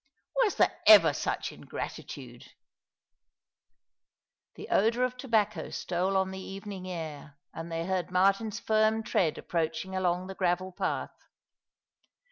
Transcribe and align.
Was 0.37 0.55
there 0.55 0.81
ever 0.87 1.13
such 1.13 1.51
ingratitude?" 1.51 2.53
The 4.55 4.67
odour 4.69 5.03
of 5.03 5.15
tobacco 5.15 5.69
stole 5.69 6.17
on 6.17 6.31
the 6.31 6.39
evening 6.39 6.87
air, 6.89 7.37
and 7.53 7.71
they 7.71 7.85
heard 7.85 8.09
Martin's 8.09 8.59
firm 8.59 9.03
tread 9.03 9.37
approaching 9.37 9.95
along 9.95 10.25
the 10.25 10.33
gravel 10.33 10.71
path. 10.71 11.15